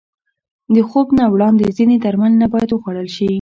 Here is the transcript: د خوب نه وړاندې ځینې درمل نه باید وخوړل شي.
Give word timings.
د 0.73 0.75
خوب 0.89 1.07
نه 1.17 1.25
وړاندې 1.33 1.75
ځینې 1.77 1.95
درمل 2.03 2.33
نه 2.41 2.47
باید 2.53 2.69
وخوړل 2.71 3.07
شي. 3.15 3.27